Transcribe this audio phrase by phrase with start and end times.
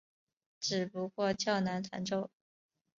[0.59, 2.31] 只不过较难弹奏。